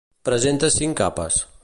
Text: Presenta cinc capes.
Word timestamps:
Presenta 0.29 0.71
cinc 0.77 0.99
capes. 1.03 1.41